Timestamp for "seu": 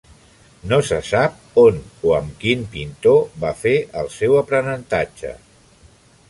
4.17-4.35